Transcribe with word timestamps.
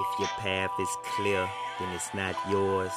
If 0.00 0.18
your 0.18 0.28
path 0.38 0.70
is 0.80 0.88
clear, 1.02 1.46
then 1.78 1.90
it's 1.94 2.14
not 2.14 2.34
yours. 2.48 2.92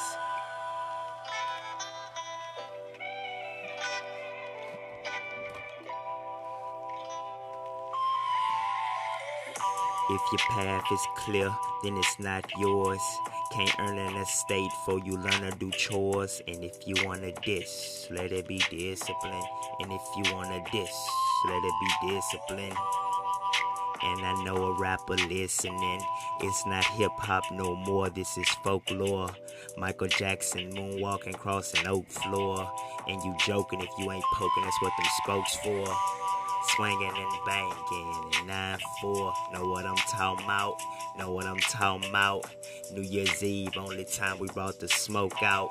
If 10.10 10.22
your 10.32 10.40
path 10.52 10.86
is 10.94 11.06
clear, 11.18 11.54
then 11.84 11.98
it's 11.98 12.20
not 12.20 12.50
yours. 12.58 13.02
Can't 13.52 13.76
earn 13.80 13.98
an 13.98 14.16
estate 14.16 14.72
for 14.86 14.98
you 15.00 15.18
learn 15.18 15.42
to 15.42 15.52
do 15.60 15.72
chores. 15.72 16.42
And 16.48 16.64
if 16.64 16.88
you 16.88 16.96
wanna 17.04 17.34
diss, 17.44 18.08
let 18.12 18.32
it 18.32 18.48
be 18.48 18.60
discipline. 18.70 19.44
And 19.82 19.92
if 19.92 20.02
you 20.16 20.34
wanna 20.34 20.64
diss, 20.72 20.96
let 21.50 21.62
it 21.64 21.74
be 21.82 22.16
discipline. 22.16 22.78
And 24.04 24.26
I 24.26 24.44
know 24.44 24.58
a 24.66 24.80
rapper 24.80 25.16
listening. 25.16 26.02
It's 26.42 26.66
not 26.66 26.84
hip 26.86 27.12
hop 27.18 27.44
no 27.52 27.76
more, 27.76 28.10
this 28.10 28.38
is 28.38 28.50
folklore. 28.64 29.30
Michael 29.78 30.08
Jackson 30.08 30.72
moonwalking 30.72 31.34
across 31.34 31.74
an 31.80 31.88
oak 31.88 32.08
floor. 32.10 32.70
And 33.08 33.22
you 33.24 33.36
joking 33.46 33.82
if 33.82 33.90
you 33.98 34.12
ain't 34.12 34.24
poking, 34.34 34.64
that's 34.64 34.82
what 34.82 34.94
them 34.98 35.08
spokes 35.24 35.56
for. 35.58 35.88
Swinging 36.70 37.12
and 37.16 37.46
banging 37.46 38.32
and 38.40 38.48
9 38.48 38.80
4. 39.02 39.34
Know 39.54 39.68
what 39.68 39.86
I'm 39.86 39.96
talking 39.96 40.46
about? 40.46 40.78
Know 41.18 41.32
what 41.32 41.46
I'm 41.46 41.60
talking 41.60 42.10
about? 42.10 42.46
New 42.92 43.02
Year's 43.02 43.44
Eve, 43.44 43.78
only 43.78 44.06
time 44.06 44.40
we 44.40 44.48
brought 44.48 44.80
the 44.80 44.88
smoke 44.88 45.44
out. 45.44 45.70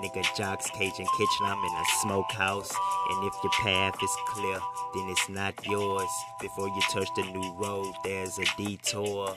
Nigga 0.00 0.24
Jocks 0.36 0.68
Cajun 0.70 1.06
Kitchen, 1.16 1.46
I'm 1.46 1.58
in 1.58 1.72
a 1.72 1.84
smokehouse. 2.00 2.72
And 3.10 3.24
if 3.26 3.34
your 3.42 3.52
path 3.62 3.94
is 4.02 4.16
clear, 4.28 4.58
then 4.94 5.08
it's 5.10 5.28
not 5.28 5.54
yours. 5.66 6.08
Before 6.40 6.66
you 6.66 6.82
touch 6.90 7.08
the 7.14 7.22
new 7.24 7.52
road, 7.54 7.92
there's 8.02 8.38
a 8.38 8.44
detour. 8.56 9.36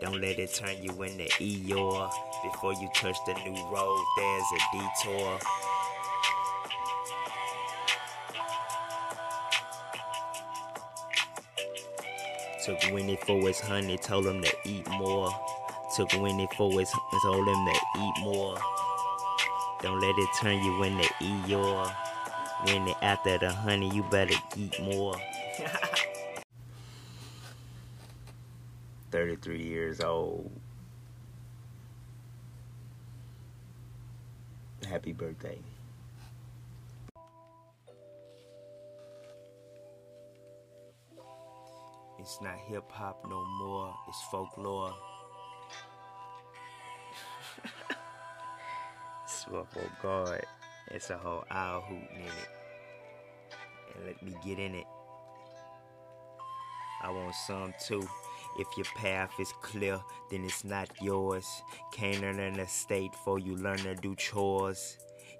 Don't 0.00 0.20
let 0.20 0.38
it 0.38 0.54
turn 0.54 0.80
you 0.80 0.90
into 1.02 1.24
Eeyore. 1.24 2.10
Before 2.44 2.72
you 2.74 2.88
touch 2.94 3.16
the 3.26 3.34
new 3.34 3.66
road, 3.68 4.00
there's 4.16 4.44
a 4.52 4.60
detour. 4.76 5.38
Took 12.68 12.92
Winnie 12.92 13.16
for 13.16 13.40
his 13.40 13.60
honey, 13.60 13.96
told 13.96 14.26
him 14.26 14.42
to 14.42 14.54
eat 14.66 14.86
more. 14.90 15.30
Took 15.96 16.12
Winnie 16.12 16.46
for 16.54 16.70
his 16.78 16.90
honey, 16.92 17.18
told 17.22 17.48
him 17.48 17.66
to 17.66 17.72
eat 17.98 18.12
more. 18.20 18.58
Don't 19.80 19.98
let 20.00 20.18
it 20.18 20.28
turn 20.38 20.62
you 20.62 20.82
into 20.82 21.04
Eeyore. 21.14 21.90
When 22.66 22.88
it 22.88 22.96
after 23.00 23.38
the 23.38 23.50
honey, 23.50 23.88
you 23.88 24.02
better 24.10 24.34
eat 24.54 24.78
more. 24.82 25.16
33 29.12 29.62
years 29.62 30.02
old. 30.02 30.50
Happy 34.86 35.14
birthday. 35.14 35.56
It's 42.28 42.42
not 42.42 42.58
hip 42.58 42.92
hop 42.92 43.24
no 43.26 43.42
more, 43.42 43.94
it's 44.06 44.22
folklore. 44.30 44.92
Swear 49.26 49.64
for 49.72 49.90
God, 50.02 50.42
it's 50.90 51.08
a 51.08 51.16
whole 51.16 51.44
owl 51.50 51.80
hooting 51.80 52.06
in 52.16 52.26
it. 52.26 52.50
And 53.94 54.04
let 54.04 54.22
me 54.22 54.34
get 54.44 54.58
in 54.58 54.74
it. 54.74 54.84
I 57.02 57.10
want 57.10 57.34
some 57.46 57.72
too. 57.82 58.06
If 58.58 58.66
your 58.76 58.84
path 58.94 59.30
is 59.40 59.54
clear, 59.62 59.98
then 60.30 60.44
it's 60.44 60.64
not 60.64 60.90
yours. 61.00 61.46
Can't 61.94 62.22
earn 62.22 62.40
an 62.40 62.60
estate 62.60 63.14
for 63.24 63.38
you 63.38 63.56
learn 63.56 63.78
to 63.78 63.94
do 63.94 64.14
chores. 64.16 64.98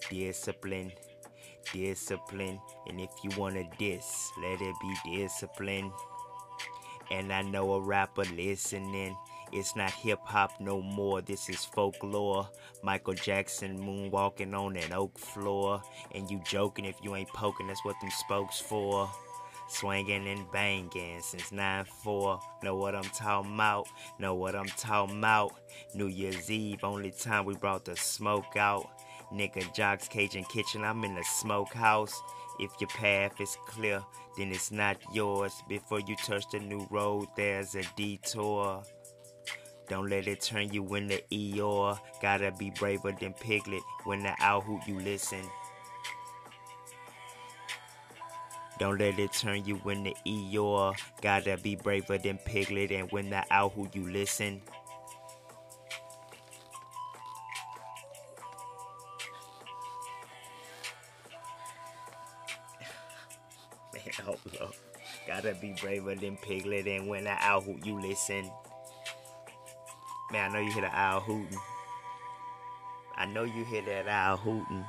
Discipline, 0.09 0.93
discipline. 1.71 2.59
And 2.87 2.99
if 2.99 3.11
you 3.23 3.29
wanna 3.37 3.65
diss, 3.79 4.31
let 4.41 4.63
it 4.63 4.75
be 4.81 5.19
discipline. 5.19 5.93
And 7.11 7.33
I 7.33 7.43
know 7.43 7.73
a 7.75 7.81
rapper 7.81 8.25
listening. 8.25 9.17
It's 9.53 9.75
not 9.75 9.91
hip 9.91 10.21
hop 10.25 10.61
no 10.61 10.83
more, 10.83 11.23
this 11.23 11.49
is 11.49 11.65
folklore. 11.65 12.49
Michael 12.83 13.15
Jackson 13.15 13.79
moonwalking 13.79 14.55
on 14.55 14.77
an 14.77 14.93
oak 14.93 15.19
floor. 15.19 15.83
And 16.15 16.31
you 16.31 16.41
joking 16.45 16.85
if 16.85 16.97
you 17.03 17.15
ain't 17.15 17.31
poking, 17.31 17.69
that's 17.69 17.85
what 17.85 17.97
them 18.01 18.11
spokes 18.11 18.61
for. 18.61 19.11
Swinging 19.71 20.27
and 20.29 20.51
banging 20.51 21.21
since 21.21 21.53
9 21.53 21.85
4. 22.03 22.41
Know 22.63 22.77
what 22.77 22.95
I'm 22.95 23.05
talking 23.05 23.55
about? 23.55 23.87
Know 24.19 24.35
what 24.35 24.55
I'm 24.55 24.67
talking 24.67 25.19
about? 25.19 25.53
New 25.95 26.07
Year's 26.07 26.51
Eve, 26.51 26.85
only 26.85 27.11
time 27.11 27.45
we 27.45 27.55
brought 27.55 27.85
the 27.85 27.97
smoke 27.97 28.57
out. 28.57 28.89
Nigga 29.33 29.75
Jocks 29.75 30.09
Cajun 30.09 30.45
Kitchen, 30.45 30.85
I'm 30.85 31.05
in 31.05 31.15
the 31.15 31.25
smokehouse. 31.25 32.23
If 32.59 32.71
your 32.81 32.89
path 32.89 33.41
is 33.41 33.57
clear, 33.67 34.03
then 34.37 34.51
it's 34.51 34.71
not 34.71 34.97
yours. 35.13 35.53
Before 35.69 36.01
you 36.01 36.17
touch 36.17 36.45
the 36.51 36.59
new 36.59 36.87
road, 36.91 37.29
there's 37.37 37.75
a 37.75 37.83
detour. 37.95 38.83
Don't 39.89 40.09
let 40.09 40.27
it 40.27 40.41
turn 40.41 40.73
you 40.73 40.85
into 40.95 41.21
Eeyore. 41.31 41.99
Gotta 42.21 42.53
be 42.53 42.71
braver 42.71 43.13
than 43.13 43.33
Piglet 43.35 43.83
when 44.05 44.23
the 44.23 44.35
owl 44.41 44.61
hoot 44.61 44.81
you 44.87 44.99
listen. 44.99 45.43
Don't 48.79 48.99
let 48.99 49.19
it 49.19 49.33
turn 49.33 49.65
you 49.65 49.81
into 49.87 50.13
Eeyore. 50.27 50.95
Gotta 51.21 51.57
be 51.57 51.75
braver 51.77 52.19
than 52.19 52.39
Piglet 52.39 52.93
and 52.93 53.11
when 53.13 53.31
the 53.31 53.45
owl 53.51 53.71
hoot 53.71 53.95
you 53.95 54.11
listen. 54.11 54.61
Man, 64.09 64.27
hold 64.27 64.39
up. 64.63 64.75
Gotta 65.27 65.55
be 65.61 65.75
braver 65.81 66.15
than 66.15 66.39
Piglet 66.39 66.87
and 66.87 67.09
when 67.09 67.25
the 67.25 67.37
owl 67.41 67.61
hoot 67.61 67.85
you 67.85 68.01
listen. 68.01 68.51
Man, 70.33 70.51
I 70.51 70.55
know 70.55 70.61
you 70.61 70.73
hear 70.73 70.83
the 70.83 70.99
owl 70.99 71.21
hooting. 71.21 71.59
I 73.17 73.27
know 73.27 73.45
you 73.45 73.65
hear 73.65 73.83
that 73.83 74.09
owl 74.09 74.39
hooting. 74.39 74.85